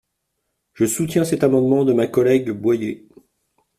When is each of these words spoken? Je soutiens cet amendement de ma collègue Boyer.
Je 0.73 0.85
soutiens 0.87 1.23
cet 1.25 1.43
amendement 1.43 1.85
de 1.85 1.93
ma 1.93 2.07
collègue 2.07 2.49
Boyer. 2.49 3.07